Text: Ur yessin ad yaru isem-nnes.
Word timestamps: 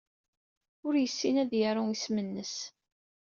Ur 0.87 0.93
yessin 0.97 1.35
ad 1.43 1.51
yaru 1.59 1.83
isem-nnes. 1.95 2.55